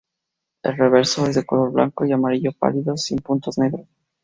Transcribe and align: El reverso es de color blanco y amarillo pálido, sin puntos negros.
El 0.63 0.77
reverso 0.77 1.27
es 1.27 1.35
de 1.35 1.45
color 1.45 1.71
blanco 1.73 2.05
y 2.07 2.11
amarillo 2.11 2.53
pálido, 2.53 2.97
sin 2.97 3.19
puntos 3.19 3.59
negros. 3.59 3.85